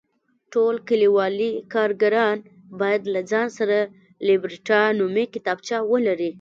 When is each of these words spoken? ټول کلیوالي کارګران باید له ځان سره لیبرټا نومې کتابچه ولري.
ټول 0.53 0.75
کلیوالي 0.89 1.51
کارګران 1.73 2.37
باید 2.79 3.01
له 3.13 3.21
ځان 3.31 3.47
سره 3.57 3.77
لیبرټا 4.27 4.81
نومې 4.99 5.25
کتابچه 5.33 5.77
ولري. 5.91 6.29